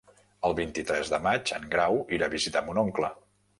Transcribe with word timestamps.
El 0.47 0.55
vint-i-tres 0.59 1.11
de 1.15 1.19
maig 1.27 1.53
en 1.59 1.69
Grau 1.77 2.01
irà 2.19 2.29
a 2.33 2.37
visitar 2.39 2.67
mon 2.71 2.83
oncle. 2.87 3.15